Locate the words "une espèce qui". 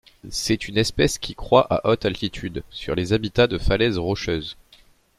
0.67-1.35